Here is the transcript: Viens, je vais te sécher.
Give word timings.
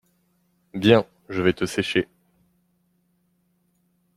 Viens, 0.73 1.05
je 1.29 1.43
vais 1.43 1.53
te 1.53 1.67
sécher. 1.67 2.07